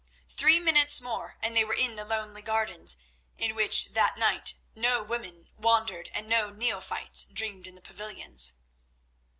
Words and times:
Three 0.29 0.59
minutes 0.59 0.99
more 0.99 1.37
and 1.43 1.55
they 1.55 1.63
were 1.63 1.75
in 1.75 1.95
the 1.95 2.03
lonely 2.05 2.41
gardens, 2.41 2.97
in 3.37 3.53
which 3.53 3.89
that 3.89 4.17
night 4.17 4.55
no 4.73 5.03
women 5.03 5.47
wandered 5.55 6.09
and 6.11 6.27
no 6.27 6.49
neophytes 6.49 7.23
dreamed 7.25 7.67
in 7.67 7.75
the 7.75 7.81
pavilions. 7.83 8.55